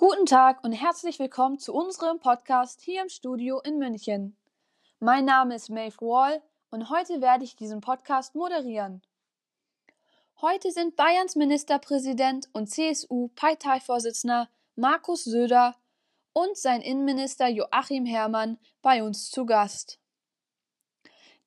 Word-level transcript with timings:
Guten 0.00 0.24
Tag 0.24 0.64
und 0.64 0.72
herzlich 0.72 1.18
willkommen 1.18 1.58
zu 1.58 1.74
unserem 1.74 2.20
Podcast 2.20 2.80
hier 2.80 3.02
im 3.02 3.10
Studio 3.10 3.60
in 3.60 3.76
München. 3.76 4.34
Mein 4.98 5.26
Name 5.26 5.54
ist 5.54 5.68
Maeve 5.68 6.00
Wall 6.00 6.42
und 6.70 6.88
heute 6.88 7.20
werde 7.20 7.44
ich 7.44 7.54
diesen 7.54 7.82
Podcast 7.82 8.34
moderieren. 8.34 9.02
Heute 10.40 10.72
sind 10.72 10.96
Bayerns 10.96 11.36
Ministerpräsident 11.36 12.48
und 12.54 12.70
CSU-Parteivorsitzender 12.70 14.48
Markus 14.74 15.24
Söder 15.24 15.76
und 16.32 16.56
sein 16.56 16.80
Innenminister 16.80 17.48
Joachim 17.48 18.06
Herrmann 18.06 18.56
bei 18.80 19.02
uns 19.02 19.30
zu 19.30 19.44
Gast. 19.44 19.98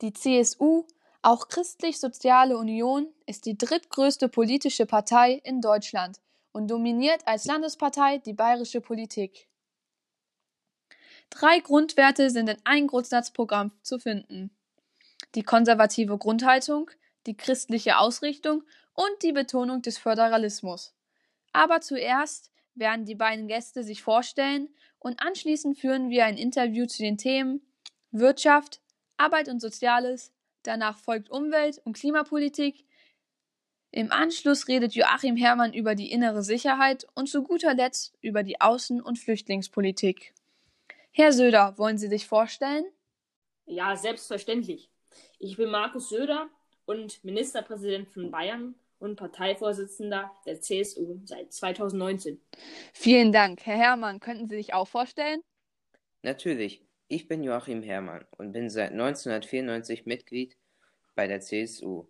Die 0.01 0.13
CSU, 0.13 0.85
auch 1.23 1.47
Christlich-Soziale 1.47 2.55
Union, 2.55 3.07
ist 3.25 3.47
die 3.47 3.57
drittgrößte 3.57 4.29
politische 4.29 4.85
Partei 4.85 5.41
in 5.43 5.59
Deutschland 5.59 6.19
und 6.53 6.69
dominiert 6.69 7.27
als 7.27 7.45
Landespartei 7.45 8.19
die 8.19 8.33
bayerische 8.33 8.79
Politik. 8.79 9.49
Drei 11.29 11.59
Grundwerte 11.59 12.29
sind 12.29 12.47
in 12.47 12.57
einem 12.63 12.87
Grundsatzprogramm 12.87 13.71
zu 13.81 13.99
finden. 13.99 14.55
Die 15.35 15.43
konservative 15.43 16.17
Grundhaltung, 16.17 16.91
die 17.25 17.35
christliche 17.35 17.97
Ausrichtung 17.97 18.63
und 18.93 19.23
die 19.23 19.31
Betonung 19.31 19.81
des 19.81 19.97
Föderalismus. 19.97 20.93
Aber 21.51 21.81
zuerst 21.81 22.51
werden 22.75 23.05
die 23.05 23.15
beiden 23.15 23.47
Gäste 23.47 23.83
sich 23.83 24.03
vorstellen 24.03 24.69
und 24.99 25.19
anschließend 25.21 25.77
führen 25.77 26.09
wir 26.09 26.25
ein 26.25 26.37
Interview 26.37 26.85
zu 26.85 27.01
den 27.01 27.17
Themen 27.17 27.61
Wirtschaft, 28.11 28.79
Arbeit 29.17 29.49
und 29.49 29.59
Soziales, 29.59 30.31
danach 30.61 30.99
folgt 30.99 31.31
Umwelt- 31.31 31.81
und 31.83 31.97
Klimapolitik, 31.97 32.85
im 33.93 34.11
Anschluss 34.11 34.67
redet 34.67 34.95
Joachim 34.95 35.37
Herrmann 35.37 35.71
über 35.71 35.93
die 35.93 36.11
innere 36.11 36.41
Sicherheit 36.41 37.05
und 37.13 37.29
zu 37.29 37.43
guter 37.43 37.75
Letzt 37.75 38.17
über 38.21 38.41
die 38.41 38.59
Außen- 38.59 38.99
und 38.99 39.19
Flüchtlingspolitik. 39.19 40.33
Herr 41.11 41.31
Söder, 41.31 41.77
wollen 41.77 41.99
Sie 41.99 42.07
sich 42.07 42.25
vorstellen? 42.25 42.85
Ja, 43.67 43.95
selbstverständlich. 43.95 44.89
Ich 45.37 45.57
bin 45.57 45.69
Markus 45.69 46.09
Söder 46.09 46.49
und 46.85 47.23
Ministerpräsident 47.23 48.09
von 48.09 48.31
Bayern 48.31 48.73
und 48.97 49.15
Parteivorsitzender 49.15 50.31
der 50.47 50.59
CSU 50.59 51.19
seit 51.25 51.53
2019. 51.53 52.41
Vielen 52.93 53.31
Dank. 53.31 53.63
Herr 53.63 53.77
Herrmann, 53.77 54.19
könnten 54.19 54.47
Sie 54.47 54.55
sich 54.55 54.73
auch 54.73 54.87
vorstellen? 54.87 55.43
Natürlich. 56.23 56.83
Ich 57.09 57.27
bin 57.27 57.43
Joachim 57.43 57.83
Herrmann 57.83 58.25
und 58.37 58.53
bin 58.53 58.71
seit 58.71 58.89
1994 58.89 60.07
Mitglied 60.07 60.57
bei 61.13 61.27
der 61.27 61.41
CSU. 61.41 62.07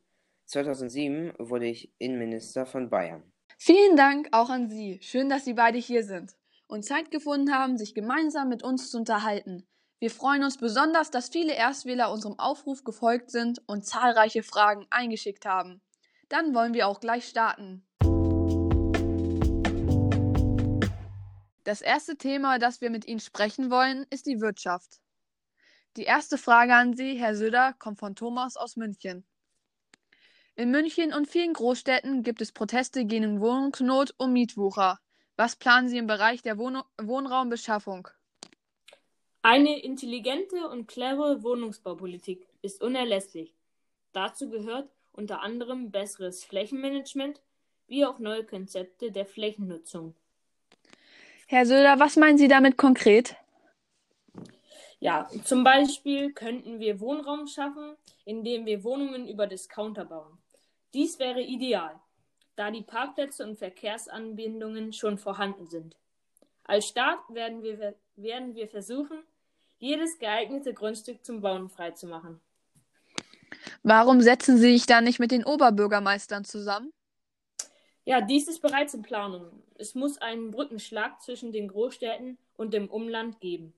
2007 0.53 1.33
wurde 1.39 1.65
ich 1.65 1.91
Innenminister 1.97 2.67
von 2.67 2.89
Bayern. 2.89 3.23
Vielen 3.57 3.95
Dank 3.95 4.29
auch 4.31 4.49
an 4.49 4.69
Sie. 4.69 4.99
Schön, 5.01 5.27
dass 5.27 5.45
Sie 5.45 5.53
beide 5.53 5.79
hier 5.79 6.03
sind 6.03 6.35
und 6.67 6.85
Zeit 6.85 7.09
gefunden 7.09 7.53
haben, 7.53 7.77
sich 7.77 7.95
gemeinsam 7.95 8.49
mit 8.49 8.63
uns 8.63 8.91
zu 8.91 8.97
unterhalten. 8.97 9.67
Wir 9.99 10.11
freuen 10.11 10.43
uns 10.43 10.57
besonders, 10.57 11.09
dass 11.09 11.29
viele 11.29 11.53
Erstwähler 11.53 12.11
unserem 12.11 12.37
Aufruf 12.37 12.83
gefolgt 12.83 13.31
sind 13.31 13.61
und 13.67 13.85
zahlreiche 13.85 14.43
Fragen 14.43 14.85
eingeschickt 14.91 15.45
haben. 15.45 15.81
Dann 16.29 16.53
wollen 16.53 16.73
wir 16.73 16.87
auch 16.87 16.99
gleich 16.99 17.27
starten. 17.27 17.87
Das 21.63 21.81
erste 21.81 22.17
Thema, 22.17 22.59
das 22.59 22.79
wir 22.81 22.91
mit 22.91 23.07
Ihnen 23.07 23.21
sprechen 23.21 23.71
wollen, 23.71 24.05
ist 24.11 24.27
die 24.27 24.39
Wirtschaft. 24.39 24.99
Die 25.95 26.03
erste 26.03 26.37
Frage 26.37 26.75
an 26.75 26.93
Sie, 26.95 27.15
Herr 27.15 27.35
Söder, 27.35 27.73
kommt 27.79 27.99
von 27.99 28.15
Thomas 28.15 28.57
aus 28.57 28.75
München. 28.75 29.25
In 30.55 30.69
München 30.69 31.13
und 31.13 31.27
vielen 31.27 31.53
Großstädten 31.53 32.21
gibt 32.21 32.39
es 32.39 32.51
Proteste 32.51 33.05
gegen 33.05 33.41
Wohnungsnot 33.41 34.13
und 34.17 34.33
Mietwucher. 34.33 34.99
Was 35.35 35.55
planen 35.55 35.89
Sie 35.89 35.97
im 35.97 36.05
Bereich 36.05 36.43
der 36.43 36.59
Wohn 36.59 36.83
Wohnraumbeschaffung? 37.01 38.07
Eine 39.41 39.81
intelligente 39.81 40.69
und 40.69 40.87
clevere 40.87 41.41
Wohnungsbaupolitik 41.41 42.47
ist 42.61 42.83
unerlässlich. 42.83 43.55
Dazu 44.11 44.47
gehört 44.47 44.91
unter 45.11 45.41
anderem 45.41 45.89
besseres 45.89 46.43
Flächenmanagement 46.43 47.41
wie 47.87 48.05
auch 48.05 48.19
neue 48.19 48.43
Konzepte 48.45 49.11
der 49.11 49.25
Flächennutzung. 49.25 50.13
Herr 51.47 51.65
Söder, 51.65 51.99
was 51.99 52.15
meinen 52.15 52.37
Sie 52.37 52.47
damit 52.47 52.77
konkret? 52.77 53.35
Ja, 54.99 55.27
zum 55.43 55.63
Beispiel 55.63 56.31
könnten 56.31 56.79
wir 56.79 56.99
Wohnraum 56.99 57.47
schaffen, 57.47 57.97
indem 58.23 58.67
wir 58.67 58.83
Wohnungen 58.83 59.27
über 59.27 59.47
Discounter 59.47 60.05
bauen. 60.05 60.42
Dies 60.93 61.17
wäre 61.17 61.41
ideal, 61.41 61.99
da 62.55 62.69
die 62.69 62.83
Parkplätze 62.83 63.43
und 63.43 63.57
Verkehrsanbindungen 63.57 64.93
schon 64.93 65.17
vorhanden 65.17 65.67
sind. 65.67 65.95
Als 66.65 66.87
Staat 66.87 67.19
werden 67.29 67.63
wir, 67.63 67.95
werden 68.15 68.53
wir 68.53 68.67
versuchen, 68.67 69.23
jedes 69.79 70.19
geeignete 70.19 70.73
Grundstück 70.73 71.25
zum 71.25 71.41
Bauen 71.41 71.67
freizumachen. 71.69 72.39
Warum 73.81 74.21
setzen 74.21 74.57
Sie 74.57 74.71
sich 74.73 74.85
da 74.85 75.01
nicht 75.01 75.19
mit 75.19 75.31
den 75.31 75.43
Oberbürgermeistern 75.43 76.45
zusammen? 76.45 76.93
Ja, 78.05 78.21
dies 78.21 78.47
ist 78.47 78.61
bereits 78.61 78.93
in 78.93 79.01
Planung. 79.01 79.63
Es 79.75 79.95
muss 79.95 80.19
einen 80.19 80.51
Brückenschlag 80.51 81.21
zwischen 81.21 81.51
den 81.51 81.69
Großstädten 81.69 82.37
und 82.55 82.73
dem 82.73 82.87
Umland 82.89 83.39
geben. 83.39 83.73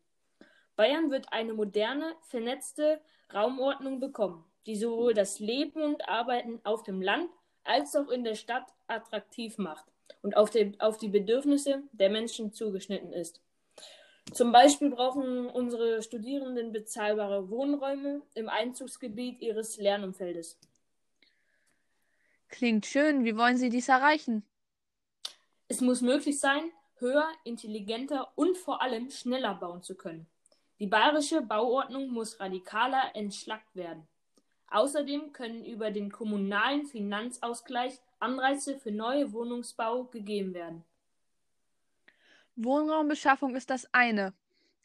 Bayern 0.75 1.11
wird 1.11 1.31
eine 1.31 1.53
moderne, 1.53 2.13
vernetzte 2.23 2.99
Raumordnung 3.33 3.99
bekommen 3.99 4.43
die 4.65 4.75
sowohl 4.75 5.13
das 5.13 5.39
Leben 5.39 5.81
und 5.81 6.07
Arbeiten 6.07 6.59
auf 6.63 6.83
dem 6.83 7.01
Land 7.01 7.29
als 7.63 7.95
auch 7.95 8.09
in 8.09 8.23
der 8.23 8.35
Stadt 8.35 8.65
attraktiv 8.87 9.57
macht 9.57 9.85
und 10.21 10.37
auf 10.37 10.49
die, 10.49 10.79
auf 10.79 10.97
die 10.97 11.09
Bedürfnisse 11.09 11.83
der 11.91 12.09
Menschen 12.09 12.53
zugeschnitten 12.53 13.13
ist. 13.13 13.41
Zum 14.33 14.51
Beispiel 14.51 14.89
brauchen 14.89 15.47
unsere 15.47 16.01
Studierenden 16.01 16.71
bezahlbare 16.71 17.49
Wohnräume 17.49 18.21
im 18.33 18.49
Einzugsgebiet 18.49 19.39
ihres 19.41 19.77
Lernumfeldes. 19.77 20.57
Klingt 22.49 22.85
schön. 22.85 23.23
Wie 23.23 23.37
wollen 23.37 23.57
Sie 23.57 23.69
dies 23.69 23.87
erreichen? 23.87 24.43
Es 25.67 25.81
muss 25.81 26.01
möglich 26.01 26.39
sein, 26.39 26.71
höher, 26.97 27.27
intelligenter 27.43 28.31
und 28.35 28.57
vor 28.57 28.81
allem 28.81 29.09
schneller 29.09 29.55
bauen 29.55 29.83
zu 29.83 29.95
können. 29.95 30.27
Die 30.79 30.87
bayerische 30.87 31.41
Bauordnung 31.41 32.09
muss 32.09 32.39
radikaler 32.39 33.11
entschlackt 33.13 33.75
werden. 33.75 34.07
Außerdem 34.69 35.31
können 35.31 35.63
über 35.63 35.91
den 35.91 36.11
kommunalen 36.11 36.85
Finanzausgleich 36.85 37.99
Anreize 38.19 38.77
für 38.79 38.91
neue 38.91 39.31
Wohnungsbau 39.31 40.05
gegeben 40.05 40.53
werden. 40.53 40.83
Wohnraumbeschaffung 42.55 43.55
ist 43.55 43.69
das 43.69 43.87
eine, 43.93 44.33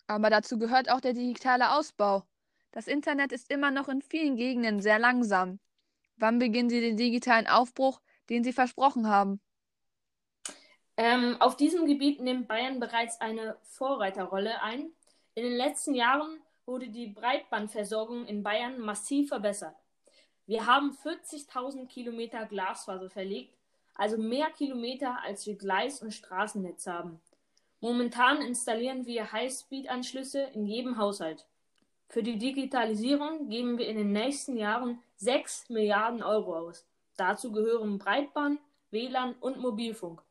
aber 0.06 0.28
dazu 0.28 0.58
gehört 0.58 0.90
auch 0.90 1.00
der 1.00 1.12
digitale 1.12 1.72
Ausbau. 1.72 2.24
Das 2.72 2.86
Internet 2.86 3.32
ist 3.32 3.50
immer 3.50 3.70
noch 3.70 3.88
in 3.88 4.02
vielen 4.02 4.36
Gegenden 4.36 4.80
sehr 4.80 4.98
langsam. 4.98 5.58
Wann 6.16 6.38
beginnen 6.38 6.68
Sie 6.68 6.80
den 6.80 6.96
digitalen 6.96 7.46
Aufbruch, 7.46 8.00
den 8.28 8.44
Sie 8.44 8.52
versprochen 8.52 9.08
haben? 9.08 9.40
Ähm, 10.96 11.36
auf 11.40 11.56
diesem 11.56 11.86
Gebiet 11.86 12.20
nimmt 12.20 12.46
Bayern 12.46 12.78
bereits 12.78 13.20
eine 13.20 13.56
Vorreiterrolle 13.62 14.60
ein. 14.62 14.92
In 15.34 15.44
den 15.44 15.56
letzten 15.56 15.94
Jahren 15.94 16.40
wurde 16.70 16.88
die 16.88 17.08
Breitbandversorgung 17.08 18.26
in 18.26 18.44
Bayern 18.44 18.80
massiv 18.80 19.28
verbessert. 19.28 19.74
Wir 20.46 20.66
haben 20.66 20.96
40.000 21.04 21.88
Kilometer 21.88 22.46
Glasfaser 22.46 23.10
verlegt, 23.10 23.52
also 23.96 24.16
mehr 24.16 24.50
Kilometer 24.50 25.18
als 25.22 25.46
wir 25.46 25.56
Gleis- 25.56 26.00
und 26.00 26.14
Straßennetz 26.14 26.86
haben. 26.86 27.20
Momentan 27.80 28.40
installieren 28.40 29.04
wir 29.04 29.32
Highspeed-Anschlüsse 29.32 30.50
in 30.54 30.64
jedem 30.64 30.96
Haushalt. 30.96 31.44
Für 32.08 32.22
die 32.22 32.38
Digitalisierung 32.38 33.48
geben 33.48 33.76
wir 33.76 33.88
in 33.88 33.96
den 33.96 34.12
nächsten 34.12 34.56
Jahren 34.56 35.02
6 35.16 35.70
Milliarden 35.70 36.22
Euro 36.22 36.56
aus. 36.56 36.86
Dazu 37.16 37.50
gehören 37.50 37.98
Breitband, 37.98 38.60
WLAN 38.92 39.34
und 39.40 39.58
Mobilfunk. 39.58 40.22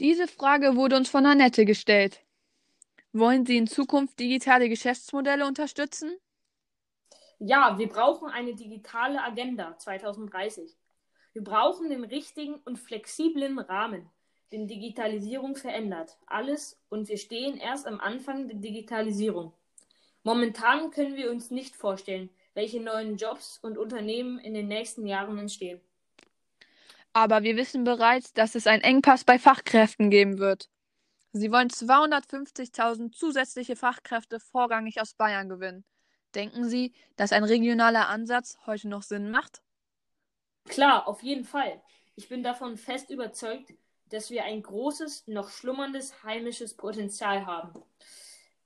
Diese 0.00 0.26
Frage 0.26 0.74
wurde 0.76 0.96
uns 0.96 1.10
von 1.10 1.26
Annette 1.26 1.64
gestellt. 1.64 2.20
Wollen 3.18 3.44
Sie 3.44 3.56
in 3.56 3.66
Zukunft 3.66 4.20
digitale 4.20 4.68
Geschäftsmodelle 4.68 5.44
unterstützen? 5.44 6.16
Ja, 7.40 7.76
wir 7.76 7.88
brauchen 7.88 8.28
eine 8.28 8.54
digitale 8.54 9.20
Agenda 9.20 9.76
2030. 9.76 10.76
Wir 11.32 11.42
brauchen 11.42 11.88
den 11.88 12.04
richtigen 12.04 12.54
und 12.64 12.78
flexiblen 12.78 13.58
Rahmen, 13.58 14.08
den 14.52 14.68
Digitalisierung 14.68 15.56
verändert. 15.56 16.16
Alles 16.26 16.80
und 16.90 17.08
wir 17.08 17.18
stehen 17.18 17.56
erst 17.56 17.88
am 17.88 17.98
Anfang 17.98 18.46
der 18.46 18.58
Digitalisierung. 18.58 19.52
Momentan 20.22 20.92
können 20.92 21.16
wir 21.16 21.32
uns 21.32 21.50
nicht 21.50 21.74
vorstellen, 21.74 22.30
welche 22.54 22.80
neuen 22.80 23.16
Jobs 23.16 23.58
und 23.62 23.78
Unternehmen 23.78 24.38
in 24.38 24.54
den 24.54 24.68
nächsten 24.68 25.06
Jahren 25.06 25.38
entstehen. 25.38 25.80
Aber 27.12 27.42
wir 27.42 27.56
wissen 27.56 27.82
bereits, 27.82 28.32
dass 28.32 28.54
es 28.54 28.68
einen 28.68 28.82
Engpass 28.82 29.24
bei 29.24 29.40
Fachkräften 29.40 30.08
geben 30.08 30.38
wird. 30.38 30.68
Sie 31.38 31.52
wollen 31.52 31.68
250.000 31.68 33.12
zusätzliche 33.12 33.76
Fachkräfte 33.76 34.40
vorrangig 34.40 35.00
aus 35.00 35.14
Bayern 35.14 35.48
gewinnen. 35.48 35.84
Denken 36.34 36.68
Sie, 36.68 36.92
dass 37.16 37.32
ein 37.32 37.44
regionaler 37.44 38.08
Ansatz 38.08 38.58
heute 38.66 38.88
noch 38.88 39.02
Sinn 39.02 39.30
macht? 39.30 39.62
Klar, 40.64 41.06
auf 41.06 41.22
jeden 41.22 41.44
Fall. 41.44 41.80
Ich 42.16 42.28
bin 42.28 42.42
davon 42.42 42.76
fest 42.76 43.10
überzeugt, 43.10 43.72
dass 44.10 44.30
wir 44.30 44.44
ein 44.44 44.62
großes, 44.62 45.28
noch 45.28 45.50
schlummerndes 45.50 46.24
heimisches 46.24 46.74
Potenzial 46.74 47.46
haben. 47.46 47.72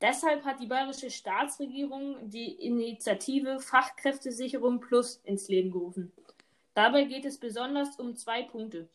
Deshalb 0.01 0.45
hat 0.45 0.59
die 0.59 0.67
bayerische 0.67 1.11
Staatsregierung 1.11 2.31
die 2.31 2.53
Initiative 2.53 3.61
Fachkräftesicherung 3.61 4.81
Plus 4.81 5.21
ins 5.25 5.49
Leben 5.49 5.71
gerufen. 5.71 6.11
Dabei 6.75 7.05
geht 7.05 7.27
es 7.27 7.39
besonders 7.39 7.99
um 7.99 8.17
zwei 8.17 8.43
Punkte. 8.43 8.89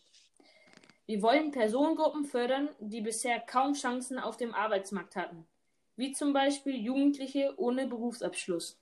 Wir 1.08 1.22
wollen 1.22 1.52
Personengruppen 1.52 2.26
fördern, 2.26 2.68
die 2.80 3.00
bisher 3.00 3.40
kaum 3.40 3.74
Chancen 3.74 4.20
auf 4.20 4.36
dem 4.36 4.54
Arbeitsmarkt 4.54 5.16
hatten, 5.16 5.48
wie 5.96 6.12
zum 6.12 6.34
Beispiel 6.34 6.76
Jugendliche 6.76 7.54
ohne 7.56 7.88
Berufsabschluss. 7.88 8.78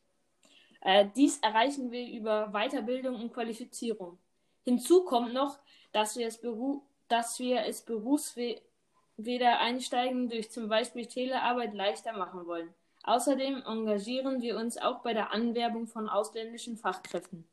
Äh, 0.81 1.05
dies 1.15 1.37
erreichen 1.39 1.91
wir 1.91 2.07
über 2.07 2.51
Weiterbildung 2.51 3.15
und 3.15 3.31
Qualifizierung. 3.31 4.17
Hinzu 4.63 5.03
kommt 5.03 5.33
noch, 5.33 5.59
dass 5.91 6.17
wir 6.17 6.25
es, 6.25 6.41
Beru 6.41 6.81
dass 7.09 7.37
wir 7.37 7.63
es 7.65 7.83
berufsweder 7.83 9.59
einsteigen 9.59 10.27
durch 10.27 10.49
zum 10.51 10.67
Beispiel 10.67 11.05
Telearbeit 11.05 11.75
leichter 11.75 12.13
machen 12.13 12.47
wollen. 12.47 12.73
Außerdem 13.03 13.61
engagieren 13.67 14.41
wir 14.41 14.57
uns 14.57 14.79
auch 14.79 15.03
bei 15.03 15.13
der 15.13 15.31
Anwerbung 15.31 15.85
von 15.85 16.09
ausländischen 16.09 16.75
Fachkräften. 16.75 17.47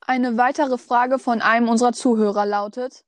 Eine 0.00 0.36
weitere 0.36 0.78
Frage 0.78 1.18
von 1.18 1.42
einem 1.42 1.68
unserer 1.68 1.92
Zuhörer 1.92 2.46
lautet: 2.46 3.04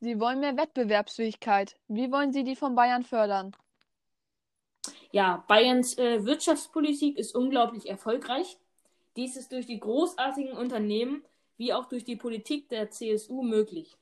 Sie 0.00 0.20
wollen 0.20 0.40
mehr 0.40 0.56
Wettbewerbsfähigkeit. 0.56 1.76
Wie 1.88 2.12
wollen 2.12 2.32
Sie 2.32 2.44
die 2.44 2.56
von 2.56 2.74
Bayern 2.74 3.02
fördern? 3.02 3.56
Ja, 5.10 5.44
Bayerns 5.48 5.98
äh, 5.98 6.24
Wirtschaftspolitik 6.24 7.18
ist 7.18 7.34
unglaublich 7.34 7.88
erfolgreich. 7.88 8.58
Dies 9.16 9.36
ist 9.36 9.52
durch 9.52 9.66
die 9.66 9.80
großartigen 9.80 10.52
Unternehmen 10.52 11.24
wie 11.56 11.72
auch 11.72 11.86
durch 11.86 12.04
die 12.04 12.16
Politik 12.16 12.68
der 12.68 12.90
CSU 12.90 13.42
möglich. 13.42 13.96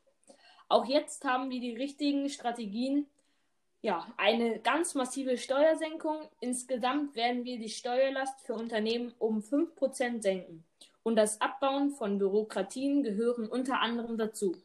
Auch 0.69 0.85
jetzt 0.85 1.25
haben 1.25 1.49
wir 1.49 1.61
die 1.61 1.75
richtigen 1.75 2.29
Strategien. 2.29 3.07
Ja, 3.81 4.07
eine 4.17 4.59
ganz 4.59 4.95
massive 4.95 5.39
Steuersenkung. 5.39 6.29
Insgesamt 6.41 7.15
werden 7.15 7.45
wir 7.45 7.59
die 7.59 7.71
Steuerlast 7.71 8.41
für 8.43 8.55
Unternehmen 8.55 9.15
um 9.19 9.39
5% 9.39 10.23
senken. 10.23 10.65
Und 11.03 11.17
das 11.17 11.41
Abbauen 11.41 11.93
von 11.93 12.19
Bürokratien 12.19 13.03
gehören 13.03 13.47
unter 13.49 13.81
anderem 13.81 14.19
dazu. 14.19 14.57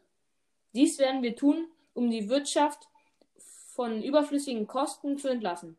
Dies 0.73 1.00
werden 1.00 1.21
wir 1.21 1.35
tun, 1.35 1.68
um 1.94 2.09
die 2.09 2.29
Wirtschaft 2.29 2.88
von 3.38 4.01
überflüssigen 4.01 4.68
Kosten 4.68 5.18
zu 5.18 5.27
entlassen. 5.27 5.77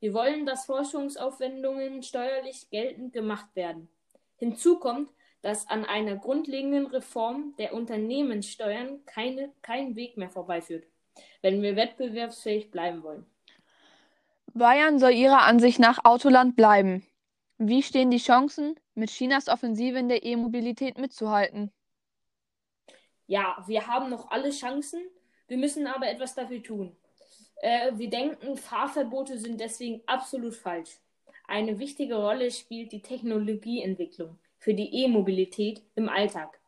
Wir 0.00 0.14
wollen, 0.14 0.46
dass 0.46 0.66
Forschungsaufwendungen 0.66 2.02
steuerlich 2.02 2.68
geltend 2.70 3.12
gemacht 3.12 3.54
werden. 3.54 3.88
Hinzu 4.36 4.78
kommt, 4.78 5.10
dass 5.42 5.68
an 5.68 5.84
einer 5.84 6.16
grundlegenden 6.16 6.86
Reform 6.86 7.54
der 7.58 7.74
Unternehmenssteuern 7.74 9.04
keine, 9.06 9.52
kein 9.60 9.96
Weg 9.96 10.16
mehr 10.16 10.30
vorbeiführt, 10.30 10.84
wenn 11.42 11.62
wir 11.62 11.76
wettbewerbsfähig 11.76 12.70
bleiben 12.70 13.02
wollen. 13.02 13.26
Bayern 14.54 14.98
soll 14.98 15.12
Ihrer 15.12 15.42
Ansicht 15.42 15.78
nach 15.78 16.04
Autoland 16.04 16.56
bleiben. 16.56 17.06
Wie 17.58 17.82
stehen 17.82 18.10
die 18.10 18.18
Chancen, 18.18 18.74
mit 18.94 19.10
Chinas 19.10 19.48
Offensive 19.48 19.98
in 19.98 20.08
der 20.08 20.24
E-Mobilität 20.24 20.98
mitzuhalten? 20.98 21.70
Ja, 23.26 23.62
wir 23.66 23.86
haben 23.86 24.10
noch 24.10 24.30
alle 24.30 24.50
Chancen, 24.50 25.00
wir 25.48 25.56
müssen 25.56 25.86
aber 25.86 26.08
etwas 26.08 26.34
dafür 26.34 26.62
tun. 26.62 26.96
Äh, 27.56 27.92
wir 27.94 28.10
denken, 28.10 28.56
Fahrverbote 28.56 29.38
sind 29.38 29.60
deswegen 29.60 30.02
absolut 30.06 30.54
falsch. 30.54 30.98
Eine 31.46 31.78
wichtige 31.78 32.16
Rolle 32.16 32.50
spielt 32.50 32.92
die 32.92 33.02
Technologieentwicklung 33.02 34.38
für 34.58 34.74
die 34.74 35.04
E-Mobilität 35.04 35.82
im 35.94 36.08
Alltag. 36.08 36.58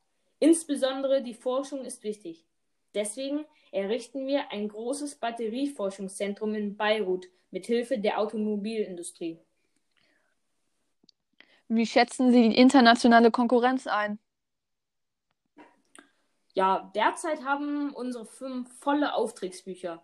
Insbesondere 0.40 1.22
die 1.22 1.34
Forschung 1.34 1.84
ist 1.84 2.02
wichtig. 2.02 2.44
Deswegen 2.94 3.44
errichten 3.72 4.26
wir 4.26 4.52
ein 4.52 4.68
großes 4.68 5.16
Batterieforschungszentrum 5.16 6.54
in 6.54 6.76
Beirut 6.76 7.26
mit 7.50 7.66
Hilfe 7.66 7.98
der 7.98 8.18
Automobilindustrie. 8.18 9.38
Wie 11.68 11.86
schätzen 11.86 12.30
Sie 12.30 12.50
die 12.50 12.58
internationale 12.58 13.30
Konkurrenz 13.30 13.86
ein? 13.86 14.18
Ja, 16.54 16.90
derzeit 16.94 17.44
haben 17.44 17.92
unsere 17.92 18.24
Firmen 18.24 18.66
volle 18.66 19.14
Auftragsbücher. 19.14 20.02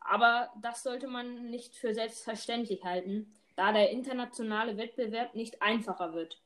Aber 0.00 0.50
das 0.60 0.82
sollte 0.82 1.06
man 1.06 1.48
nicht 1.48 1.76
für 1.76 1.94
selbstverständlich 1.94 2.84
halten, 2.84 3.32
da 3.56 3.72
der 3.72 3.90
internationale 3.90 4.76
Wettbewerb 4.76 5.34
nicht 5.34 5.62
einfacher 5.62 6.12
wird. 6.12 6.40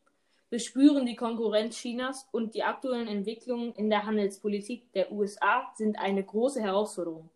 Wir 0.51 0.61
spüren 0.61 1.07
die 1.07 1.17
Konkurrenz 1.17 1.77
Chinas 1.77 2.29
und 2.31 2.55
die 2.55 2.63
aktuellen 2.63 3.09
Entwicklungen 3.09 3.73
in 3.73 3.91
der 3.91 4.05
Handelspolitik 4.05 4.93
der 4.93 5.11
USA 5.11 5.73
sind 5.75 5.99
eine 5.99 6.23
große 6.23 6.61
Herausforderung. 6.61 7.31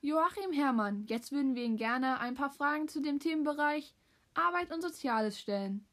Joachim 0.00 0.52
Herrmann, 0.52 1.06
jetzt 1.06 1.30
würden 1.30 1.54
wir 1.54 1.62
Ihnen 1.62 1.76
gerne 1.76 2.18
ein 2.18 2.34
paar 2.34 2.50
Fragen 2.50 2.88
zu 2.88 3.00
dem 3.00 3.20
Themenbereich 3.20 3.94
Arbeit 4.34 4.72
und 4.72 4.82
Soziales 4.82 5.38
stellen. 5.38 5.86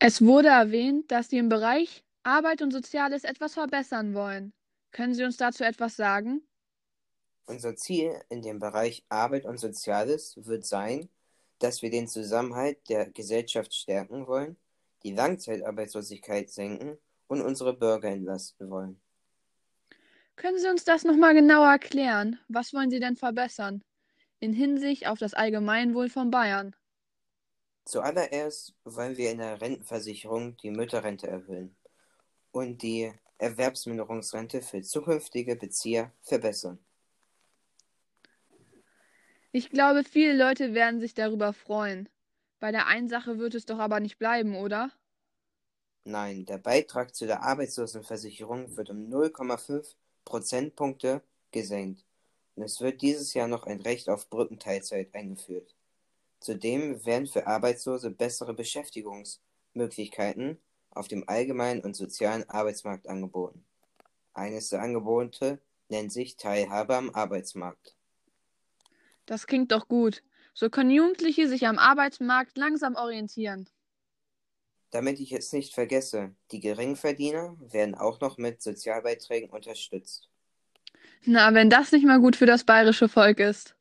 Es 0.00 0.22
wurde 0.22 0.48
erwähnt, 0.48 1.10
dass 1.10 1.28
Sie 1.28 1.38
im 1.38 1.48
Bereich 1.48 2.04
Arbeit 2.22 2.62
und 2.62 2.72
Soziales 2.72 3.24
etwas 3.24 3.54
verbessern 3.54 4.14
wollen. 4.14 4.52
Können 4.92 5.12
Sie 5.12 5.24
uns 5.24 5.36
dazu 5.36 5.64
etwas 5.64 5.96
sagen? 5.96 6.42
Unser 7.46 7.74
Ziel 7.74 8.12
in 8.28 8.42
dem 8.42 8.60
Bereich 8.60 9.04
Arbeit 9.08 9.44
und 9.44 9.58
Soziales 9.58 10.34
wird 10.36 10.64
sein, 10.64 11.08
dass 11.58 11.82
wir 11.82 11.90
den 11.90 12.06
Zusammenhalt 12.06 12.78
der 12.88 13.10
Gesellschaft 13.10 13.74
stärken 13.74 14.28
wollen, 14.28 14.56
die 15.02 15.12
Langzeitarbeitslosigkeit 15.12 16.48
senken 16.48 16.98
und 17.26 17.40
unsere 17.40 17.72
Bürger 17.76 18.08
entlasten 18.08 18.70
wollen. 18.70 19.00
Können 20.36 20.58
Sie 20.60 20.68
uns 20.68 20.84
das 20.84 21.02
nochmal 21.02 21.34
genauer 21.34 21.70
erklären? 21.70 22.38
Was 22.46 22.72
wollen 22.72 22.90
Sie 22.90 23.00
denn 23.00 23.16
verbessern? 23.16 23.82
In 24.38 24.52
Hinsicht 24.52 25.08
auf 25.08 25.18
das 25.18 25.34
Allgemeinwohl 25.34 26.08
von 26.08 26.30
Bayern. 26.30 26.76
Zuallererst 27.88 28.74
wollen 28.84 29.16
wir 29.16 29.30
in 29.30 29.38
der 29.38 29.62
Rentenversicherung 29.62 30.58
die 30.58 30.70
Mütterrente 30.70 31.26
erhöhen 31.26 31.74
und 32.50 32.82
die 32.82 33.10
Erwerbsminderungsrente 33.38 34.60
für 34.60 34.82
zukünftige 34.82 35.56
Bezieher 35.56 36.12
verbessern. 36.20 36.78
Ich 39.52 39.70
glaube, 39.70 40.04
viele 40.04 40.36
Leute 40.36 40.74
werden 40.74 41.00
sich 41.00 41.14
darüber 41.14 41.54
freuen. 41.54 42.10
Bei 42.60 42.72
der 42.72 42.88
einen 42.88 43.08
Sache 43.08 43.38
wird 43.38 43.54
es 43.54 43.64
doch 43.64 43.78
aber 43.78 44.00
nicht 44.00 44.18
bleiben, 44.18 44.54
oder? 44.54 44.90
Nein, 46.04 46.44
der 46.44 46.58
Beitrag 46.58 47.14
zu 47.14 47.26
der 47.26 47.42
Arbeitslosenversicherung 47.42 48.76
wird 48.76 48.90
um 48.90 49.08
0,5 49.08 49.94
Prozentpunkte 50.26 51.22
gesenkt 51.52 52.04
und 52.54 52.64
es 52.64 52.82
wird 52.82 53.00
dieses 53.00 53.32
Jahr 53.32 53.48
noch 53.48 53.62
ein 53.62 53.80
Recht 53.80 54.10
auf 54.10 54.28
Brückenteilzeit 54.28 55.14
eingeführt. 55.14 55.77
Zudem 56.40 57.04
werden 57.04 57.26
für 57.26 57.46
Arbeitslose 57.46 58.10
bessere 58.10 58.54
Beschäftigungsmöglichkeiten 58.54 60.58
auf 60.90 61.08
dem 61.08 61.28
allgemeinen 61.28 61.80
und 61.80 61.96
sozialen 61.96 62.48
Arbeitsmarkt 62.48 63.08
angeboten. 63.08 63.64
Eines 64.34 64.68
der 64.68 64.82
Angebote 64.82 65.60
nennt 65.88 66.12
sich 66.12 66.36
Teilhabe 66.36 66.96
am 66.96 67.10
Arbeitsmarkt. 67.10 67.96
Das 69.26 69.46
klingt 69.46 69.72
doch 69.72 69.88
gut. 69.88 70.22
So 70.54 70.70
können 70.70 70.90
Jugendliche 70.90 71.48
sich 71.48 71.66
am 71.66 71.78
Arbeitsmarkt 71.78 72.56
langsam 72.56 72.96
orientieren. 72.96 73.68
Damit 74.90 75.20
ich 75.20 75.32
es 75.32 75.52
nicht 75.52 75.74
vergesse, 75.74 76.34
die 76.50 76.60
Geringverdiener 76.60 77.56
werden 77.60 77.94
auch 77.94 78.20
noch 78.20 78.38
mit 78.38 78.62
Sozialbeiträgen 78.62 79.50
unterstützt. 79.50 80.30
Na, 81.24 81.52
wenn 81.52 81.68
das 81.68 81.92
nicht 81.92 82.06
mal 82.06 82.20
gut 82.20 82.36
für 82.36 82.46
das 82.46 82.64
bayerische 82.64 83.08
Volk 83.08 83.38
ist. 83.38 83.74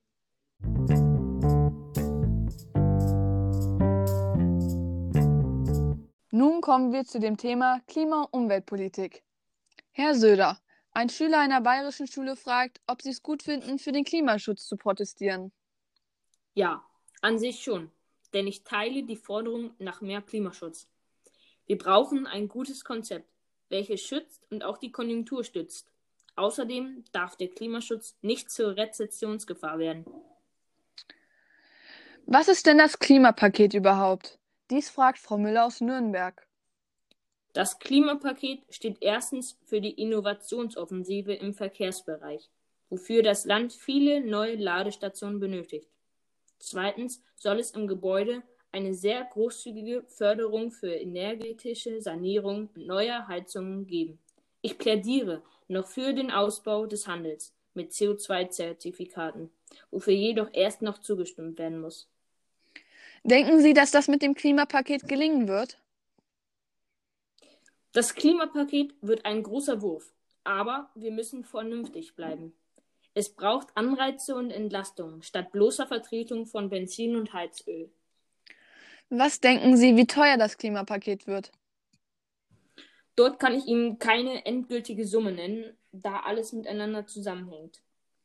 Nun 6.38 6.62
kommen 6.62 6.94
wir 6.94 7.03
zu 7.03 7.20
dem 7.20 7.36
Thema 7.36 7.82
Klima- 7.88 8.27
und 8.29 8.44
Umweltpolitik. 8.44 9.24
Herr 9.91 10.13
Söder, 10.13 10.60
ein 10.91 11.10
Schüler 11.10 11.39
einer 11.39 11.62
bayerischen 11.62 12.06
Schule 12.06 12.36
fragt, 12.36 12.79
ob 12.86 13.01
Sie 13.01 13.10
es 13.10 13.24
gut 13.24 13.41
finden, 13.41 13.79
für 13.79 13.91
den 13.91 14.03
Klimaschutz 14.03 14.67
zu 14.67 14.77
protestieren. 14.77 15.51
Ja, 16.53 16.84
an 17.22 17.39
sich 17.39 17.63
schon, 17.63 17.89
denn 18.36 18.46
ich 18.46 18.63
teile 18.63 19.01
die 19.01 19.15
Forderung 19.15 19.72
nach 19.79 20.01
mehr 20.01 20.22
Klimaschutz. 20.22 20.88
Wir 21.65 21.79
brauchen 21.79 22.27
ein 22.27 22.48
gutes 22.48 22.86
Konzept, 22.86 23.27
welches 23.70 24.03
schützt 24.03 24.46
und 24.51 24.63
auch 24.63 24.77
die 24.77 24.91
Konjunktur 24.91 25.44
stützt. 25.44 25.91
Außerdem 26.36 27.03
darf 27.13 27.36
der 27.36 27.48
Klimaschutz 27.48 28.15
nicht 28.22 28.51
zur 28.51 28.77
Rezessionsgefahr 28.77 29.79
werden. 29.79 30.06
Was 32.27 32.48
ist 32.48 32.67
denn 32.67 32.77
das 32.77 33.00
Klimapaket 33.00 33.74
überhaupt? 33.74 34.38
Dies 34.69 34.89
fragt 34.89 35.19
Frau 35.19 35.38
Müller 35.38 35.65
aus 35.65 35.79
Nürnberg. 35.79 36.45
Das 37.53 37.79
Klimapaket 37.79 38.63
steht 38.69 38.97
erstens 39.00 39.57
für 39.63 39.79
die 39.79 39.93
Innovationsoffensive 40.01 41.33
im 41.33 41.53
Verkehrsbereich, 41.53 42.50
wofür 42.89 43.24
das 43.24 43.45
Land 43.45 43.71
viele 43.71 44.19
neue 44.19 44.55
Ladestationen 44.55 45.39
benötigt. 45.39 45.88
Zweitens 46.59 47.24
soll 47.36 47.59
es 47.59 47.71
im 47.71 47.88
Gebäude-, 47.88 48.43
eine 48.74 48.93
sehr 48.93 49.24
großzügige 49.24 50.03
Förderung 50.03 50.71
für 50.71 50.93
energetische 50.93 52.01
Sanierung 52.01 52.69
neuer 52.75 53.25
Heizungen 53.27 53.88
geben. 53.88 54.19
Ich 54.62 54.77
plädiere 54.77 55.43
noch 55.69 55.88
für 55.88 56.13
den 56.13 56.29
Ausbau 56.29 56.86
des 56.86 57.07
Handels 57.07 57.53
mit 57.74 57.91
CO2-Zertifikaten, 57.91 59.50
wofür 59.91 60.13
jedoch 60.13 60.50
erst 60.51 60.81
noch 60.81 60.97
zugestimmt 60.97 61.57
werden 61.57 61.79
muss. 61.79 62.09
Denken 63.27 63.60
Sie, 63.60 63.74
dass 63.74 63.91
das 63.91 64.07
mit 64.07 64.22
dem 64.22 64.36
Klimapaket 64.36 65.05
gelingen 65.05 65.50
wird? 65.50 65.77
Das 67.91 68.15
Klimapaket 68.15 68.93
wird 69.01 69.25
ein 69.25 69.43
großer 69.43 69.81
Wurf, 69.81 70.13
aber 70.46 70.89
wir 70.96 71.12
müssen 71.12 71.43
vernünftig 71.43 72.15
bleiben. 72.15 72.53
Es 73.13 73.36
braucht 73.36 73.75
Anreize 73.75 74.34
und 74.34 74.50
Entlastungen 74.50 75.24
statt 75.24 75.51
bloßer 75.51 75.88
Vertretung 75.88 76.46
von 76.46 76.69
Benzin 76.69 77.17
und 77.17 77.34
Heizöl. 77.34 77.91
Was 79.10 79.41
denken 79.41 79.75
Sie, 79.75 79.98
wie 79.98 80.07
teuer 80.07 80.38
das 80.38 80.57
Klimapaket 80.57 81.27
wird? 81.27 81.51
Dort 83.17 83.41
kann 83.41 83.55
ich 83.55 83.65
Ihnen 83.65 84.00
keine 84.00 84.46
endgültige 84.46 85.05
Summe 85.05 85.34
nennen, 85.34 85.75
da 85.91 86.22
alles 86.22 86.53
miteinander 86.53 87.07
zusammenhängt. 87.07 87.81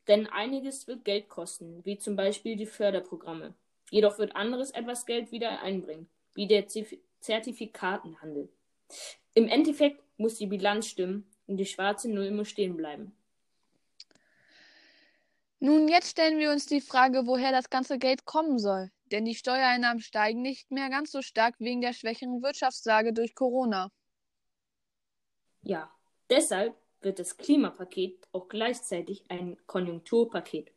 Denn 0.07 0.27
einiges 0.27 0.87
wird 0.87 1.03
Geld 1.03 1.27
kosten, 1.27 1.83
wie 1.83 1.97
zum 1.97 2.15
Beispiel 2.15 2.55
die 2.55 2.67
Förderprogramme. 2.67 3.53
Jedoch 3.93 4.17
wird 4.17 4.35
anderes 4.35 4.71
etwas 4.71 5.05
Geld 5.05 5.31
wieder 5.31 5.61
einbringen, 5.61 6.09
wie 6.33 6.47
der 6.47 6.65
Zertifikatenhandel. 7.19 8.49
Im 9.35 9.47
Endeffekt 9.47 10.01
muss 10.17 10.39
die 10.39 10.47
Bilanz 10.47 10.87
stimmen 10.87 11.31
und 11.45 11.57
die 11.57 11.67
schwarze 11.67 12.09
Null 12.09 12.31
muss 12.31 12.49
stehen 12.49 12.75
bleiben. 12.75 13.15
Nun, 15.59 15.87
jetzt 15.87 16.09
stellen 16.09 16.39
wir 16.39 16.49
uns 16.49 16.65
die 16.65 16.81
Frage, 16.81 17.27
woher 17.27 17.51
das 17.51 17.69
ganze 17.69 17.99
Geld 17.99 18.25
kommen 18.25 18.57
soll. 18.57 18.89
Denn 19.11 19.25
die 19.25 19.35
Steuereinnahmen 19.35 20.01
steigen 20.01 20.41
nicht 20.41 20.71
mehr 20.71 20.89
ganz 20.89 21.11
so 21.11 21.21
stark 21.21 21.53
wegen 21.59 21.81
der 21.81 21.93
schwächeren 21.93 22.41
Wirtschaftslage 22.41 23.13
durch 23.13 23.35
Corona. 23.35 23.91
Ja, 25.61 25.93
deshalb 26.31 26.75
wird 27.01 27.19
das 27.19 27.37
Klimapaket 27.37 28.27
auch 28.31 28.47
gleichzeitig 28.47 29.23
ein 29.29 29.55
Konjunkturpaket. 29.67 30.71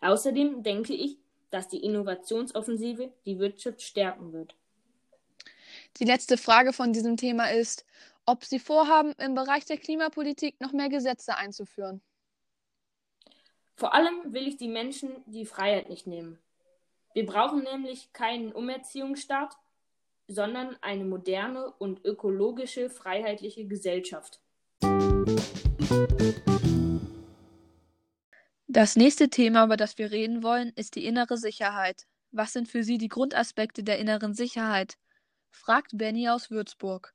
Außerdem 0.00 0.62
denke 0.62 0.94
ich, 0.94 1.18
dass 1.54 1.68
die 1.68 1.84
Innovationsoffensive 1.84 3.12
die 3.24 3.38
Wirtschaft 3.38 3.80
stärken 3.80 4.32
wird. 4.32 4.56
Die 5.98 6.04
letzte 6.04 6.36
Frage 6.36 6.72
von 6.72 6.92
diesem 6.92 7.16
Thema 7.16 7.46
ist, 7.52 7.86
ob 8.26 8.44
Sie 8.44 8.58
vorhaben, 8.58 9.12
im 9.18 9.36
Bereich 9.36 9.64
der 9.64 9.76
Klimapolitik 9.76 10.60
noch 10.60 10.72
mehr 10.72 10.88
Gesetze 10.88 11.36
einzuführen. 11.36 12.00
Vor 13.76 13.94
allem 13.94 14.32
will 14.32 14.48
ich 14.48 14.56
die 14.56 14.66
Menschen 14.66 15.12
die 15.26 15.46
Freiheit 15.46 15.88
nicht 15.88 16.08
nehmen. 16.08 16.40
Wir 17.12 17.24
brauchen 17.24 17.62
nämlich 17.62 18.12
keinen 18.12 18.50
Umerziehungsstaat, 18.50 19.56
sondern 20.26 20.76
eine 20.80 21.04
moderne 21.04 21.70
und 21.78 22.04
ökologische 22.04 22.90
freiheitliche 22.90 23.68
Gesellschaft. 23.68 24.40
Das 28.74 28.96
nächste 28.96 29.30
Thema, 29.30 29.66
über 29.66 29.76
das 29.76 29.98
wir 29.98 30.10
reden 30.10 30.42
wollen, 30.42 30.72
ist 30.74 30.96
die 30.96 31.06
innere 31.06 31.38
Sicherheit. 31.38 32.08
Was 32.32 32.52
sind 32.52 32.68
für 32.68 32.82
Sie 32.82 32.98
die 32.98 33.06
Grundaspekte 33.06 33.84
der 33.84 34.00
inneren 34.00 34.34
Sicherheit? 34.34 34.98
fragt 35.52 35.96
Benny 35.96 36.28
aus 36.28 36.50
Würzburg. 36.50 37.14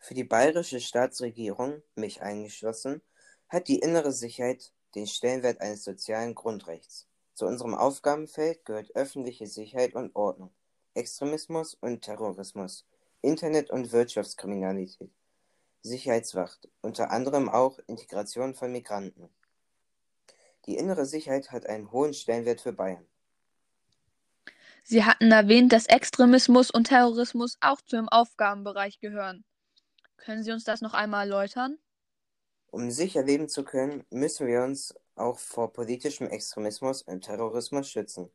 Für 0.00 0.14
die 0.14 0.24
bayerische 0.24 0.80
Staatsregierung, 0.80 1.80
mich 1.94 2.22
eingeschlossen, 2.22 3.02
hat 3.48 3.68
die 3.68 3.78
innere 3.78 4.10
Sicherheit 4.10 4.72
den 4.96 5.06
Stellenwert 5.06 5.60
eines 5.60 5.84
sozialen 5.84 6.34
Grundrechts. 6.34 7.06
Zu 7.34 7.46
unserem 7.46 7.76
Aufgabenfeld 7.76 8.64
gehört 8.64 8.96
öffentliche 8.96 9.46
Sicherheit 9.46 9.94
und 9.94 10.16
Ordnung, 10.16 10.50
Extremismus 10.94 11.74
und 11.74 12.02
Terrorismus, 12.02 12.84
Internet- 13.22 13.70
und 13.70 13.92
Wirtschaftskriminalität, 13.92 15.12
Sicherheitswacht, 15.82 16.68
unter 16.80 17.12
anderem 17.12 17.48
auch 17.48 17.78
Integration 17.86 18.56
von 18.56 18.72
Migranten. 18.72 19.30
Die 20.66 20.76
innere 20.76 21.04
Sicherheit 21.04 21.52
hat 21.52 21.66
einen 21.66 21.92
hohen 21.92 22.14
Stellenwert 22.14 22.60
für 22.60 22.72
Bayern. 22.72 23.06
Sie 24.82 25.04
hatten 25.04 25.32
erwähnt, 25.32 25.72
dass 25.72 25.86
Extremismus 25.86 26.70
und 26.70 26.88
Terrorismus 26.88 27.56
auch 27.60 27.80
zu 27.80 27.96
Ihrem 27.96 28.08
Aufgabenbereich 28.08 29.00
gehören. 29.00 29.44
Können 30.16 30.42
Sie 30.42 30.52
uns 30.52 30.64
das 30.64 30.80
noch 30.80 30.94
einmal 30.94 31.30
erläutern? 31.30 31.78
Um 32.70 32.90
sicher 32.90 33.22
leben 33.22 33.48
zu 33.48 33.64
können, 33.64 34.04
müssen 34.10 34.46
wir 34.46 34.62
uns 34.62 34.94
auch 35.16 35.38
vor 35.38 35.72
politischem 35.72 36.28
Extremismus 36.28 37.02
und 37.02 37.24
Terrorismus 37.24 37.88
schützen. 37.88 38.30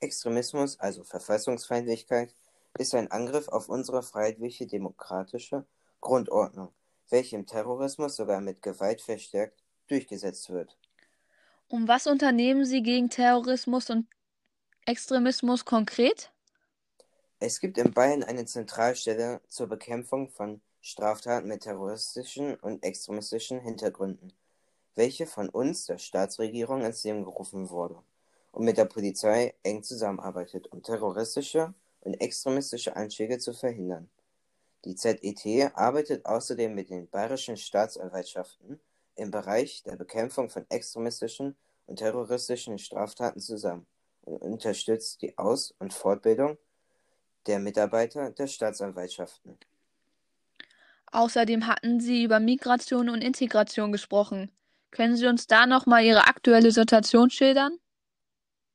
Extremismus, 0.00 0.78
also 0.80 1.04
Verfassungsfeindlichkeit, 1.04 2.34
ist 2.78 2.94
ein 2.94 3.10
Angriff 3.10 3.48
auf 3.48 3.68
unsere 3.68 4.02
freiheitliche 4.02 4.66
demokratische 4.66 5.64
Grundordnung, 6.00 6.72
welche 7.08 7.36
im 7.36 7.46
Terrorismus 7.46 8.16
sogar 8.16 8.40
mit 8.40 8.62
Gewalt 8.62 9.00
verstärkt 9.00 9.62
durchgesetzt 9.88 10.50
wird. 10.50 10.76
Und 11.68 11.86
was 11.86 12.06
unternehmen 12.06 12.64
Sie 12.64 12.82
gegen 12.82 13.10
Terrorismus 13.10 13.90
und 13.90 14.06
Extremismus 14.86 15.66
konkret? 15.66 16.32
Es 17.40 17.60
gibt 17.60 17.76
in 17.76 17.92
Bayern 17.92 18.24
eine 18.24 18.46
Zentralstelle 18.46 19.42
zur 19.48 19.66
Bekämpfung 19.66 20.30
von 20.30 20.62
Straftaten 20.80 21.46
mit 21.46 21.64
terroristischen 21.64 22.54
und 22.54 22.82
extremistischen 22.82 23.60
Hintergründen, 23.60 24.32
welche 24.94 25.26
von 25.26 25.50
uns, 25.50 25.84
der 25.84 25.98
Staatsregierung, 25.98 26.86
ins 26.86 27.04
Leben 27.04 27.22
gerufen 27.24 27.68
wurde 27.68 28.02
und 28.50 28.64
mit 28.64 28.78
der 28.78 28.86
Polizei 28.86 29.54
eng 29.62 29.82
zusammenarbeitet, 29.82 30.72
um 30.72 30.82
terroristische 30.82 31.74
und 32.00 32.14
extremistische 32.14 32.96
Anschläge 32.96 33.38
zu 33.38 33.52
verhindern. 33.52 34.08
Die 34.86 34.94
ZET 34.94 35.44
arbeitet 35.74 36.24
außerdem 36.24 36.74
mit 36.74 36.88
den 36.88 37.10
bayerischen 37.10 37.58
Staatsanwaltschaften 37.58 38.80
im 39.18 39.30
Bereich 39.30 39.82
der 39.82 39.96
Bekämpfung 39.96 40.48
von 40.48 40.64
extremistischen 40.70 41.56
und 41.86 41.96
terroristischen 41.96 42.78
Straftaten 42.78 43.40
zusammen 43.40 43.86
und 44.22 44.40
unterstützt 44.40 45.22
die 45.22 45.36
Aus- 45.36 45.74
und 45.78 45.92
Fortbildung 45.92 46.58
der 47.46 47.58
Mitarbeiter 47.58 48.30
der 48.30 48.46
Staatsanwaltschaften. 48.46 49.58
Außerdem 51.10 51.66
hatten 51.66 52.00
Sie 52.00 52.22
über 52.22 52.38
Migration 52.38 53.08
und 53.08 53.22
Integration 53.22 53.92
gesprochen. 53.92 54.52
Können 54.90 55.16
Sie 55.16 55.26
uns 55.26 55.46
da 55.46 55.66
nochmal 55.66 56.04
Ihre 56.04 56.26
aktuelle 56.26 56.70
Situation 56.70 57.30
schildern? 57.30 57.78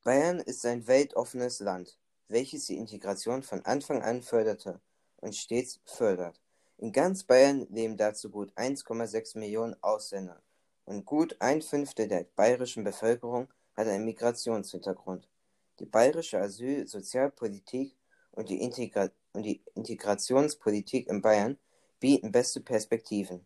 Bayern 0.04 0.40
ist 0.40 0.66
ein 0.66 0.88
weltoffenes 0.88 1.60
Land, 1.60 1.98
welches 2.28 2.66
die 2.66 2.78
Integration 2.78 3.44
von 3.44 3.64
Anfang 3.66 4.02
an 4.02 4.22
förderte 4.22 4.82
und 5.18 5.36
stets 5.36 5.80
fördert. 5.86 6.43
In 6.84 6.92
ganz 6.92 7.24
Bayern 7.24 7.66
leben 7.70 7.96
dazu 7.96 8.30
gut 8.30 8.52
1,6 8.58 9.40
Millionen 9.40 9.82
Ausländer 9.82 10.42
und 10.84 11.06
gut 11.06 11.38
ein 11.40 11.62
Fünftel 11.62 12.10
der 12.10 12.26
bayerischen 12.36 12.84
Bevölkerung 12.84 13.48
hat 13.74 13.88
einen 13.88 14.04
Migrationshintergrund. 14.04 15.30
Die 15.80 15.86
bayerische 15.86 16.40
Asyl-, 16.40 16.86
Sozialpolitik 16.86 17.96
und 18.32 18.50
die, 18.50 18.62
Integra 18.62 19.08
und 19.32 19.44
die 19.44 19.64
Integrationspolitik 19.76 21.08
in 21.08 21.22
Bayern 21.22 21.58
bieten 22.02 22.34
beste 22.34 22.60
Perspektiven. 22.60 23.46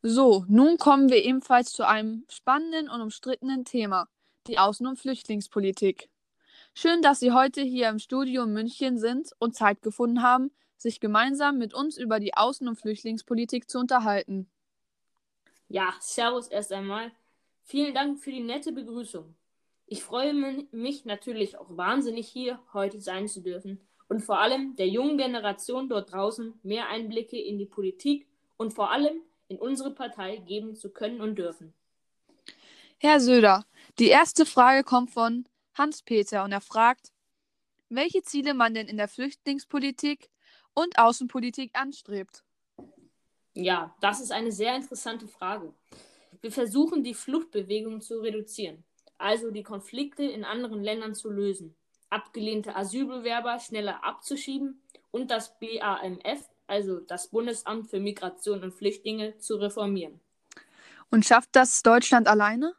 So, 0.00 0.46
nun 0.48 0.78
kommen 0.78 1.10
wir 1.10 1.22
ebenfalls 1.22 1.72
zu 1.72 1.86
einem 1.86 2.24
spannenden 2.30 2.88
und 2.88 3.02
umstrittenen 3.02 3.66
Thema, 3.66 4.08
die 4.46 4.58
Außen- 4.58 4.88
und 4.88 4.98
Flüchtlingspolitik. 4.98 6.08
Schön, 6.82 7.02
dass 7.02 7.20
Sie 7.20 7.32
heute 7.32 7.60
hier 7.60 7.90
im 7.90 7.98
Studio 7.98 8.44
in 8.44 8.54
München 8.54 8.96
sind 8.96 9.32
und 9.38 9.54
Zeit 9.54 9.82
gefunden 9.82 10.22
haben, 10.22 10.50
sich 10.78 10.98
gemeinsam 10.98 11.58
mit 11.58 11.74
uns 11.74 11.98
über 11.98 12.20
die 12.20 12.32
Außen- 12.32 12.66
und 12.66 12.76
Flüchtlingspolitik 12.76 13.68
zu 13.68 13.78
unterhalten. 13.78 14.48
Ja, 15.68 15.92
Servus 16.00 16.48
erst 16.48 16.72
einmal. 16.72 17.12
Vielen 17.64 17.92
Dank 17.92 18.18
für 18.18 18.30
die 18.30 18.40
nette 18.40 18.72
Begrüßung. 18.72 19.34
Ich 19.84 20.02
freue 20.02 20.32
mich 20.72 21.04
natürlich 21.04 21.58
auch 21.58 21.76
wahnsinnig 21.76 22.28
hier 22.28 22.58
heute 22.72 22.98
sein 22.98 23.28
zu 23.28 23.42
dürfen 23.42 23.78
und 24.08 24.22
vor 24.22 24.38
allem 24.38 24.74
der 24.76 24.88
jungen 24.88 25.18
Generation 25.18 25.86
dort 25.86 26.10
draußen 26.10 26.60
mehr 26.62 26.88
Einblicke 26.88 27.38
in 27.38 27.58
die 27.58 27.66
Politik 27.66 28.26
und 28.56 28.72
vor 28.72 28.90
allem 28.90 29.20
in 29.48 29.58
unsere 29.58 29.90
Partei 29.90 30.38
geben 30.38 30.74
zu 30.74 30.88
können 30.88 31.20
und 31.20 31.36
dürfen. 31.36 31.74
Herr 32.96 33.20
Söder, 33.20 33.66
die 33.98 34.08
erste 34.08 34.46
Frage 34.46 34.82
kommt 34.82 35.10
von 35.10 35.44
Hans-Peter 35.74 36.44
und 36.44 36.52
er 36.52 36.60
fragt, 36.60 37.12
welche 37.88 38.22
Ziele 38.22 38.54
man 38.54 38.74
denn 38.74 38.88
in 38.88 38.96
der 38.96 39.08
Flüchtlingspolitik 39.08 40.30
und 40.74 40.98
Außenpolitik 40.98 41.70
anstrebt. 41.74 42.44
Ja, 43.54 43.94
das 44.00 44.20
ist 44.20 44.30
eine 44.30 44.52
sehr 44.52 44.76
interessante 44.76 45.26
Frage. 45.26 45.74
Wir 46.40 46.52
versuchen, 46.52 47.02
die 47.02 47.14
Fluchtbewegung 47.14 48.00
zu 48.00 48.20
reduzieren, 48.20 48.84
also 49.18 49.50
die 49.50 49.64
Konflikte 49.64 50.22
in 50.22 50.44
anderen 50.44 50.82
Ländern 50.82 51.14
zu 51.14 51.28
lösen, 51.28 51.74
abgelehnte 52.08 52.76
Asylbewerber 52.76 53.58
schneller 53.58 54.04
abzuschieben 54.04 54.80
und 55.10 55.30
das 55.30 55.58
BAMF, 55.58 56.48
also 56.66 57.00
das 57.00 57.28
Bundesamt 57.28 57.90
für 57.90 58.00
Migration 58.00 58.62
und 58.62 58.72
Flüchtlinge, 58.72 59.36
zu 59.38 59.56
reformieren. 59.56 60.20
Und 61.10 61.26
schafft 61.26 61.50
das 61.52 61.82
Deutschland 61.82 62.28
alleine? 62.28 62.74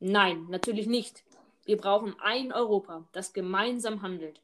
Nein, 0.00 0.46
natürlich 0.48 0.86
nicht. 0.86 1.24
Wir 1.68 1.76
brauchen 1.76 2.16
ein 2.18 2.50
Europa, 2.50 3.06
das 3.12 3.34
gemeinsam 3.34 4.00
handelt. 4.00 4.40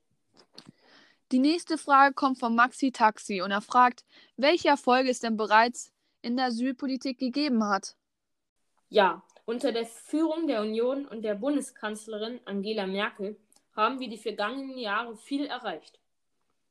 Die 1.32 1.38
nächste 1.38 1.78
Frage 1.78 2.12
kommt 2.12 2.38
von 2.38 2.54
Maxi 2.54 2.92
Taxi 2.92 3.40
und 3.40 3.50
er 3.50 3.62
fragt, 3.62 4.04
welche 4.36 4.68
Erfolge 4.68 5.08
es 5.08 5.20
denn 5.20 5.38
bereits 5.38 5.90
in 6.20 6.36
der 6.36 6.48
Asylpolitik 6.48 7.18
gegeben 7.18 7.64
hat. 7.64 7.96
Ja, 8.90 9.22
unter 9.46 9.72
der 9.72 9.86
Führung 9.86 10.46
der 10.48 10.60
Union 10.60 11.06
und 11.06 11.22
der 11.22 11.34
Bundeskanzlerin 11.34 12.40
Angela 12.44 12.86
Merkel 12.86 13.40
haben 13.74 14.00
wir 14.00 14.10
die 14.10 14.18
vergangenen 14.18 14.76
Jahre 14.76 15.16
viel 15.16 15.46
erreicht. 15.46 15.98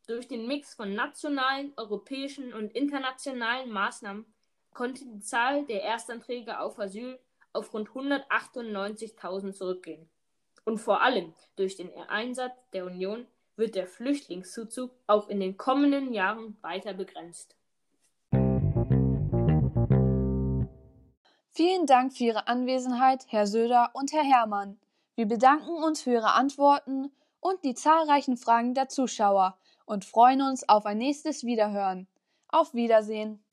Durch 0.05 0.27
den 0.27 0.45
Mix 0.45 0.75
von 0.75 0.93
nationalen, 0.93 1.73
europäischen 1.77 2.53
und 2.53 2.75
internationalen 2.75 3.71
Maßnahmen 3.71 4.31
konnte 4.71 5.03
die 5.03 5.21
Zahl 5.21 5.65
der 5.65 5.81
Erstanträge 5.81 6.59
auf 6.59 6.77
Asyl 6.77 7.17
auf 7.53 7.73
rund 7.73 7.89
198.000 7.89 9.53
zurückgehen. 9.53 10.07
Und 10.65 10.77
vor 10.77 11.01
allem 11.01 11.33
durch 11.55 11.75
den 11.75 11.91
Einsatz 12.07 12.53
der 12.71 12.85
Union 12.85 13.27
wird 13.55 13.75
der 13.75 13.87
Flüchtlingszuzug 13.87 14.91
auch 15.07 15.27
in 15.27 15.39
den 15.39 15.57
kommenden 15.57 16.13
Jahren 16.13 16.57
weiter 16.61 16.93
begrenzt. 16.93 17.55
Vielen 21.55 21.85
Dank 21.85 22.13
für 22.17 22.23
Ihre 22.23 22.47
Anwesenheit, 22.47 23.25
Herr 23.27 23.45
Söder 23.45 23.91
und 23.93 24.11
Herr 24.11 24.23
Herrmann. 24.23 24.79
Wir 25.15 25.27
bedanken 25.27 25.83
uns 25.83 26.01
für 26.01 26.13
Ihre 26.13 26.33
Antworten 26.33 27.11
und 27.39 27.63
die 27.63 27.75
zahlreichen 27.75 28.37
Fragen 28.37 28.73
der 28.73 28.89
Zuschauer 28.89 29.57
und 29.85 30.05
freuen 30.05 30.41
uns 30.41 30.67
auf 30.67 30.87
ein 30.87 30.97
nächstes 30.97 31.43
Wiederhören. 31.43 32.07
Auf 32.47 32.73
Wiedersehen. 32.73 33.43